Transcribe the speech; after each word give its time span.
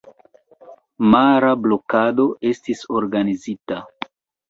Mara 1.09 1.53
blokado 1.67 2.27
estis 2.55 2.85
organizita. 2.99 3.83